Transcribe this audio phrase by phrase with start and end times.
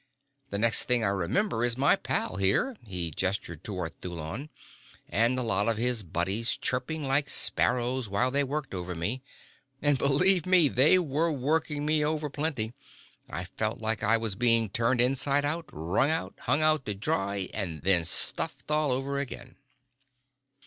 [0.49, 4.49] The next thing I remember is my pal here," he gestured toward Thulon,
[5.07, 9.21] "and a lot of his buddies chirping like sparrows while they worked over me.
[9.79, 12.73] And believe me, they were working me over plenty.
[13.29, 17.47] I felt like I had been turned inside out, wrung out, hung out to dry,
[17.53, 19.55] then stuffed all over again."